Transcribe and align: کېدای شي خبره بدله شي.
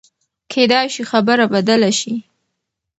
کېدای 0.51 0.87
شي 0.93 1.03
خبره 1.11 1.45
بدله 1.53 1.91
شي. 1.99 2.13